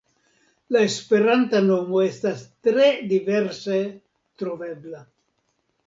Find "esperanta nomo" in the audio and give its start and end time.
0.91-2.01